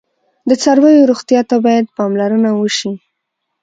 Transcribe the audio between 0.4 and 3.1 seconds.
د څارویو روغتیا ته باید پاملرنه وشي.